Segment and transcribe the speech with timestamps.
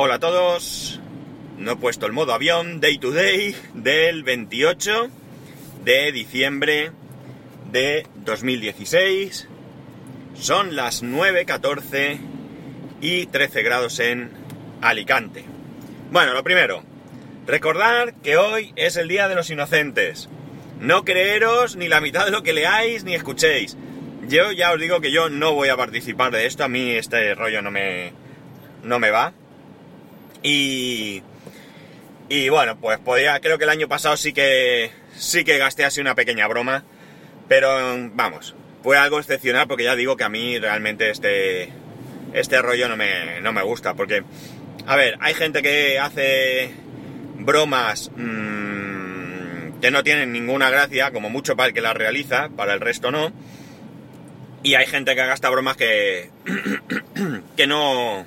[0.00, 1.00] Hola a todos.
[1.56, 5.10] No he puesto el modo avión day to day del 28
[5.84, 6.92] de diciembre
[7.72, 9.48] de 2016.
[10.34, 12.20] Son las 9.14
[13.00, 14.30] y 13 grados en
[14.82, 15.44] Alicante.
[16.12, 16.84] Bueno, lo primero,
[17.48, 20.28] recordar que hoy es el Día de los Inocentes.
[20.78, 23.76] No creeros ni la mitad de lo que leáis ni escuchéis.
[24.28, 27.34] Yo ya os digo que yo no voy a participar de esto, a mí este
[27.34, 28.12] rollo no me,
[28.84, 29.32] no me va.
[30.42, 31.22] Y,
[32.28, 36.00] y bueno, pues podía, creo que el año pasado sí que, sí que gasté así
[36.00, 36.84] una pequeña broma,
[37.48, 37.70] pero
[38.12, 41.70] vamos, fue algo excepcional porque ya digo que a mí realmente este,
[42.32, 44.22] este rollo no me, no me gusta, porque,
[44.86, 46.70] a ver, hay gente que hace
[47.36, 52.74] bromas mmm, que no tienen ninguna gracia, como mucho para el que las realiza, para
[52.74, 53.32] el resto no,
[54.62, 56.30] y hay gente que gasta bromas que,
[57.56, 58.26] que no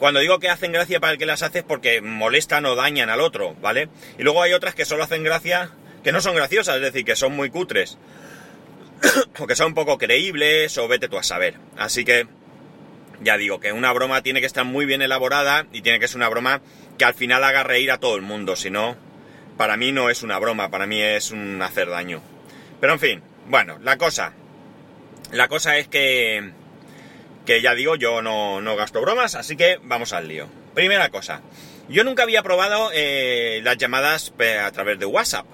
[0.00, 3.10] cuando digo que hacen gracia para el que las hace es porque molestan o dañan
[3.10, 3.90] al otro, ¿vale?
[4.18, 5.70] Y luego hay otras que solo hacen gracia,
[6.02, 7.98] que no son graciosas, es decir, que son muy cutres.
[9.38, 11.56] o que son poco creíbles, o vete tú a saber.
[11.76, 12.26] Así que,
[13.20, 16.16] ya digo, que una broma tiene que estar muy bien elaborada y tiene que ser
[16.16, 16.62] una broma
[16.96, 18.96] que al final haga reír a todo el mundo, si no,
[19.58, 22.22] para mí no es una broma, para mí es un hacer daño.
[22.80, 24.32] Pero en fin, bueno, la cosa.
[25.30, 26.52] La cosa es que
[27.50, 30.46] que ya digo, yo no, gasto bromas, así que vamos al lío.
[30.72, 31.42] Primera cosa,
[31.88, 35.46] yo nunca había probado eh, las llamadas a través de WhatsApp.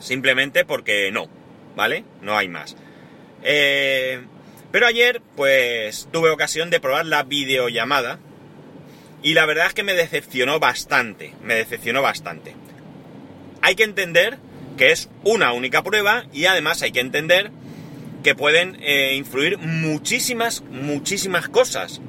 [0.00, 1.30] Simplemente porque no,
[1.76, 2.04] ¿vale?
[2.20, 2.76] No hay más.
[3.42, 4.20] Eh,
[4.70, 8.18] pero ayer, pues, tuve ocasión de probar la videollamada.
[9.22, 11.32] Y la verdad es que me decepcionó bastante.
[11.42, 12.54] Me decepcionó bastante.
[13.62, 14.36] Hay que entender
[14.76, 17.50] que es una única prueba y además hay que entender
[18.26, 22.00] que pueden eh, influir muchísimas, muchísimas cosas,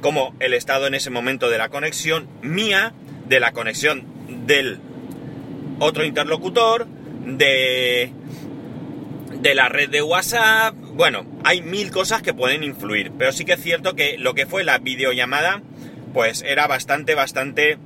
[0.00, 2.94] como el estado en ese momento de la conexión mía,
[3.28, 4.06] de la conexión
[4.46, 4.80] del
[5.78, 6.86] otro interlocutor,
[7.26, 8.10] de,
[9.38, 13.52] de la red de WhatsApp, bueno, hay mil cosas que pueden influir, pero sí que
[13.52, 15.60] es cierto que lo que fue la videollamada,
[16.14, 17.76] pues era bastante, bastante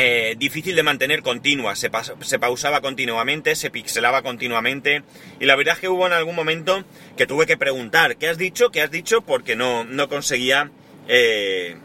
[0.00, 5.02] eh, difícil de mantener continua, se, pausaba continuamente, se pixelaba continuamente
[5.40, 6.84] y la verdad es que hubo en algún momento
[7.16, 8.70] que tuve que preguntar, ¿qué has dicho?
[8.70, 9.22] ¿Qué has dicho?
[9.22, 10.70] Porque no, no conseguía...
[11.08, 11.78] Eh,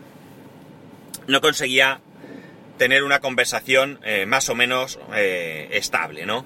[1.25, 2.01] no conseguía
[2.77, 4.99] tener una conversación eh, más o menos
[5.71, 6.45] estable, ¿no?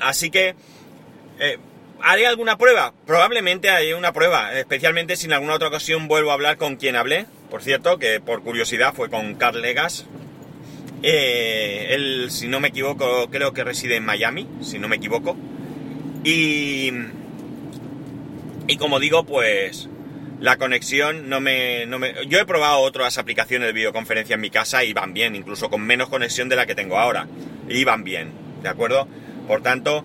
[0.00, 0.54] Así que...
[2.02, 2.92] ¿Haré alguna prueba?
[3.06, 6.94] Probablemente haré una prueba, especialmente si en alguna otra ocasión vuelvo a hablar con quien
[6.94, 7.24] hablé.
[7.48, 10.06] Por cierto, que por curiosidad fue con Carl Legas,
[11.02, 15.36] eh, él, si no me equivoco, creo que reside en Miami, si no me equivoco.
[16.24, 16.90] Y,
[18.66, 19.88] y como digo, pues
[20.40, 24.50] la conexión no me, no me, Yo he probado otras aplicaciones de videoconferencia en mi
[24.50, 27.26] casa y van bien, incluso con menos conexión de la que tengo ahora.
[27.68, 28.32] Y van bien,
[28.62, 29.08] ¿de acuerdo?
[29.46, 30.04] Por tanto,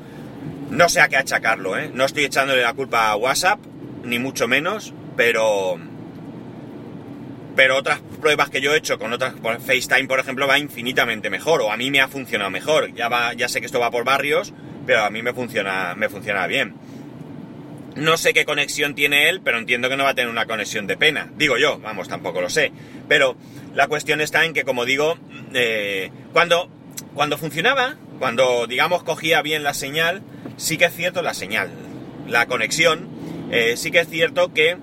[0.69, 1.91] no sé a qué achacarlo, ¿eh?
[1.93, 3.59] No estoy echándole la culpa a WhatsApp,
[4.03, 5.77] ni mucho menos, pero
[7.55, 11.29] pero otras pruebas que yo he hecho con otras, por FaceTime por ejemplo, va infinitamente
[11.29, 12.93] mejor, o a mí me ha funcionado mejor.
[12.93, 14.53] Ya va, ya sé que esto va por barrios,
[14.85, 16.75] pero a mí me funciona, me funciona bien.
[17.95, 20.87] No sé qué conexión tiene él, pero entiendo que no va a tener una conexión
[20.87, 21.29] de pena.
[21.35, 22.71] Digo yo, vamos, tampoco lo sé.
[23.07, 23.35] Pero
[23.75, 25.17] la cuestión está en que, como digo,
[25.53, 26.69] eh, cuando,
[27.13, 30.23] cuando funcionaba, cuando digamos cogía bien la señal,
[30.57, 31.69] sí que es cierto la señal,
[32.27, 33.09] la conexión,
[33.51, 34.77] eh, sí que es cierto que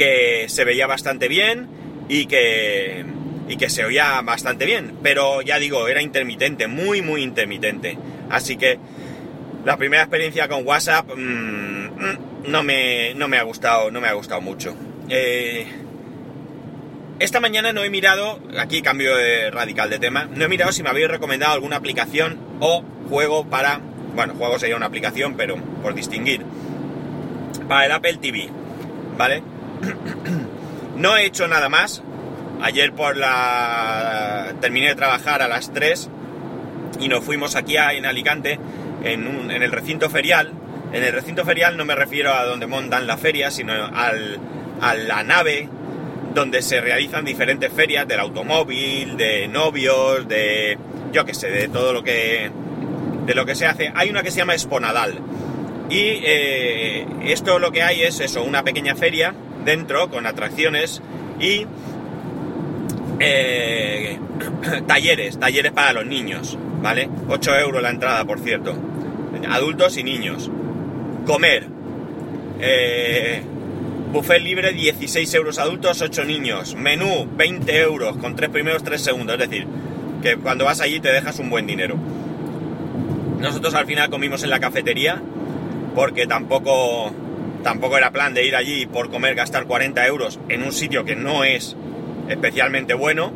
[0.00, 1.68] que se veía bastante bien
[2.08, 3.04] y que,
[3.50, 4.94] y que se oía bastante bien.
[5.02, 7.98] Pero ya digo, era intermitente, muy, muy intermitente.
[8.30, 8.78] Así que
[9.66, 14.08] la primera experiencia con WhatsApp mm, mm, no, me, no me ha gustado, no me
[14.08, 14.74] ha gustado mucho.
[15.10, 15.66] Eh,
[17.18, 20.82] esta mañana no he mirado, aquí cambio de radical de tema, no he mirado si
[20.82, 23.82] me habéis recomendado alguna aplicación o juego para,
[24.14, 26.40] bueno, juego sería una aplicación, pero por distinguir,
[27.68, 28.48] para el Apple TV,
[29.18, 29.42] ¿vale?
[30.96, 32.02] no he hecho nada más.
[32.62, 34.52] Ayer por la...
[34.60, 36.10] terminé de trabajar a las 3
[37.00, 38.58] y nos fuimos aquí en Alicante,
[39.02, 40.52] en, el recinto ferial.
[40.92, 44.38] En el recinto ferial no me refiero a donde montan la feria, sino al,
[44.80, 45.68] a la nave
[46.34, 50.78] donde se realizan diferentes ferias del automóvil, de novios, de
[51.12, 52.50] yo sé, de todo lo que
[53.26, 53.92] de lo que se hace.
[53.94, 55.18] Hay una que se llama Esponadal.
[55.88, 59.34] Y eh, esto lo que hay es eso, una pequeña feria
[59.64, 61.02] dentro con atracciones
[61.38, 61.66] y
[63.18, 64.18] eh,
[64.86, 67.08] talleres, talleres para los niños, ¿vale?
[67.28, 68.74] 8 euros la entrada, por cierto.
[69.48, 70.50] Adultos y niños.
[71.26, 71.66] Comer.
[72.60, 73.42] Eh,
[74.12, 76.74] Buffet libre 16 euros adultos, 8 niños.
[76.74, 79.38] Menú 20 euros con 3 primeros, 3 segundos.
[79.38, 79.66] Es decir,
[80.22, 81.96] que cuando vas allí te dejas un buen dinero.
[83.38, 85.22] Nosotros al final comimos en la cafetería
[85.94, 87.12] porque tampoco,
[87.62, 91.16] tampoco era plan de ir allí por comer gastar 40 euros en un sitio que
[91.16, 91.76] no es
[92.28, 93.32] especialmente bueno.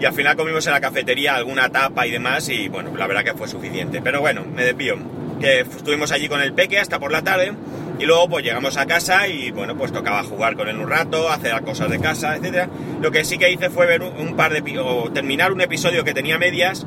[0.00, 3.24] Y al final comimos en la cafetería alguna tapa y demás y bueno, la verdad
[3.24, 4.02] que fue suficiente.
[4.02, 4.96] Pero bueno, me desvío.
[5.40, 7.52] Que estuvimos allí con el peque hasta por la tarde
[7.98, 11.30] y luego pues llegamos a casa y bueno, pues tocaba jugar con él un rato,
[11.30, 12.68] hacer cosas de casa, etc.
[13.00, 14.78] Lo que sí que hice fue ver un, par de...
[14.78, 16.86] o terminar un episodio que tenía medias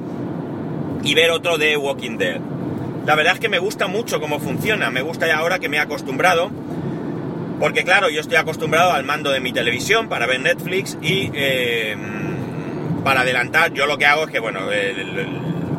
[1.04, 2.40] y ver otro de Walking Dead.
[3.06, 5.78] La verdad es que me gusta mucho cómo funciona, me gusta ya ahora que me
[5.78, 6.52] he acostumbrado,
[7.60, 11.96] porque claro, yo estoy acostumbrado al mando de mi televisión para ver Netflix y eh,
[13.04, 15.28] para adelantar, yo lo que hago es que, bueno, el,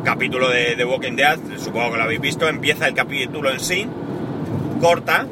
[0.03, 3.87] capítulo de, de, Walking Dead, supongo que lo habéis visto, empieza el capítulo en sí,
[4.81, 5.27] corta,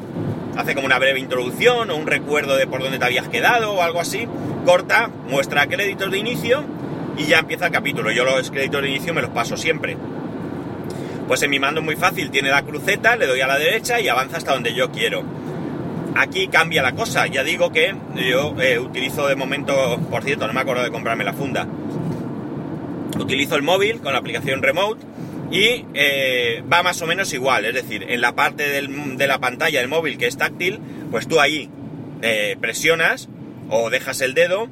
[0.56, 3.82] hace como una breve introducción o un recuerdo de por dónde te habías quedado o
[3.82, 4.26] algo así,
[4.64, 6.64] corta, muestra créditos de inicio
[7.16, 8.10] y ya empieza el capítulo.
[8.10, 9.96] Yo los créditos de inicio me los paso siempre.
[11.30, 14.00] Pues en mi mando es muy fácil, tiene la cruceta, le doy a la derecha
[14.00, 15.22] y avanza hasta donde yo quiero.
[16.16, 20.52] Aquí cambia la cosa, ya digo que yo eh, utilizo de momento, por cierto, no
[20.52, 21.68] me acuerdo de comprarme la funda.
[23.16, 25.06] Utilizo el móvil con la aplicación Remote
[25.52, 29.78] y eh, va más o menos igual, es decir, en la parte de la pantalla
[29.78, 30.80] del móvil que es táctil,
[31.12, 31.70] pues tú ahí
[32.22, 33.28] eh, presionas
[33.68, 34.66] o dejas el dedo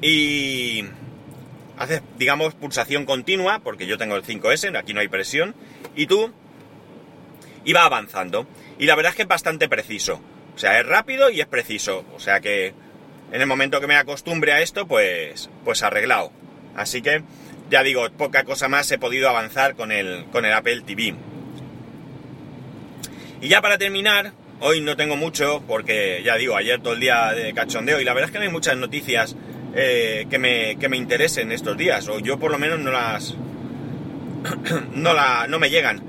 [0.00, 0.84] y
[1.78, 5.54] haces, digamos, pulsación continua, porque yo tengo el 5S, aquí no hay presión,
[5.94, 6.32] y tú,
[7.64, 8.46] y va avanzando.
[8.78, 10.20] Y la verdad es que es bastante preciso.
[10.54, 12.04] O sea, es rápido y es preciso.
[12.14, 12.72] O sea que
[13.32, 16.32] en el momento que me acostumbre a esto, pues, pues arreglado.
[16.76, 17.22] Así que,
[17.70, 21.14] ya digo, poca cosa más he podido avanzar con el, con el Apple TV.
[23.40, 27.32] Y ya para terminar, hoy no tengo mucho, porque ya digo, ayer todo el día
[27.32, 29.36] de cachondeo, y la verdad es que no hay muchas noticias
[29.76, 33.34] eh, que, me, que me interesen estos días, o yo por lo menos no las...
[34.94, 36.02] no, la, no me llegan.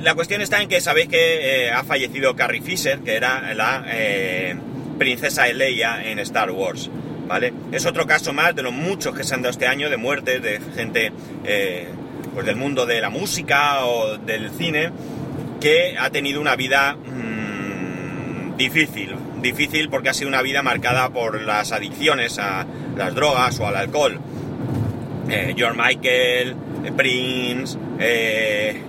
[0.00, 3.84] La cuestión está en que sabéis que eh, ha fallecido Carrie Fisher, que era la
[3.88, 4.56] eh,
[4.98, 6.90] princesa Leia en Star Wars.
[7.28, 7.52] ¿Vale?
[7.70, 10.42] Es otro caso más de los muchos que se han dado este año de muertes
[10.42, 11.12] de gente
[12.34, 14.90] pues del mundo de la música o del cine
[15.60, 21.42] que ha tenido una vida mmm, difícil, difícil porque ha sido una vida marcada por
[21.42, 22.66] las adicciones a
[22.96, 24.18] las drogas o al alcohol.
[25.28, 28.80] Eh, George Michael, eh, Prince, eh,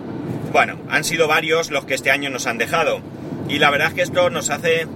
[0.52, 3.02] bueno, han sido varios los que este año nos han dejado.
[3.50, 4.88] Y la verdad es que esto nos hace,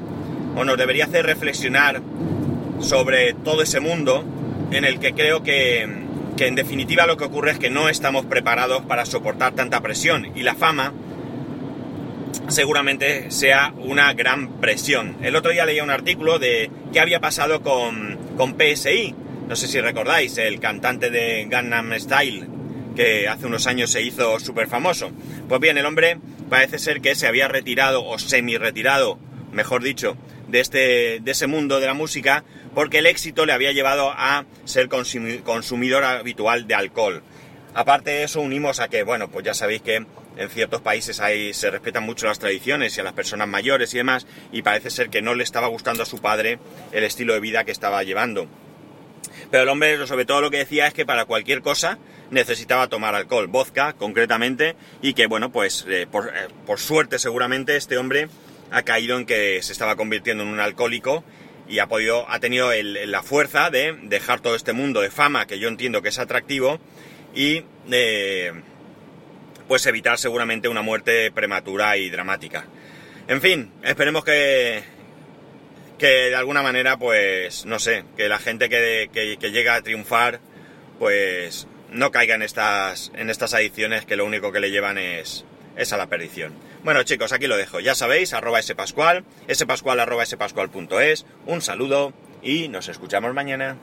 [0.56, 2.02] o nos debería hacer reflexionar
[2.80, 4.24] sobre todo ese mundo
[4.72, 5.88] en el que creo que,
[6.38, 10.28] que en definitiva lo que ocurre es que no estamos preparados para soportar tanta presión
[10.36, 10.94] y la fama
[12.48, 15.18] seguramente sea una gran presión.
[15.22, 19.16] El otro día leía un artículo de qué había pasado con, con PSI.
[19.48, 22.48] No sé si recordáis, el cantante de Gangnam Style,
[22.96, 25.12] que hace unos años se hizo súper famoso.
[25.48, 29.20] Pues bien, el hombre parece ser que se había retirado, o semi-retirado,
[29.52, 30.18] mejor dicho,
[30.48, 32.44] de, este, de ese mundo de la música,
[32.74, 37.24] porque el éxito le había llevado a ser consumidor habitual de alcohol.
[37.74, 40.06] Aparte de eso, unimos a que, bueno, pues ya sabéis que
[40.38, 43.98] en ciertos países ahí se respetan mucho las tradiciones y a las personas mayores y
[43.98, 46.60] demás, y parece ser que no le estaba gustando a su padre
[46.92, 48.48] el estilo de vida que estaba llevando.
[49.52, 51.98] Pero el hombre, sobre todo, lo que decía es que para cualquier cosa
[52.32, 57.76] necesitaba tomar alcohol, vodka concretamente, y que, bueno, pues eh, por, eh, por, suerte seguramente
[57.78, 58.28] este hombre
[58.72, 61.24] ha caído en que se estaba convirtiendo en un alcohólico
[61.70, 65.48] y ha podido, ha tenido el, la fuerza de dejar todo este mundo de fama
[65.48, 66.80] que yo entiendo que es atractivo
[67.34, 68.52] y eh,
[69.68, 72.66] pues evitar seguramente una muerte prematura y dramática.
[73.28, 74.84] En fin, esperemos que,
[75.98, 80.40] que de alguna manera, pues, no sé, que la gente que, que, llega a triunfar,
[81.00, 85.46] pues, no caiga en estas, en estas adicciones que lo único que le llevan es,
[85.76, 86.54] es a la perdición.
[86.84, 87.80] Bueno chicos, aquí lo dejo.
[87.80, 93.78] Ya sabéis, arroba spascual, spascual arroba spascual.es, un saludo y nos escuchamos mañana.